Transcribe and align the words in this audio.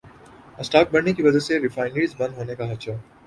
stock 0.59 0.91
بڑھنے 0.93 1.13
کی 1.13 1.23
وجہ 1.23 1.39
سے 1.39 1.59
ریفائنریز 1.59 2.15
بند 2.19 2.37
ہونے 2.37 2.55
کا 2.55 2.65
خدشہ 2.65 2.91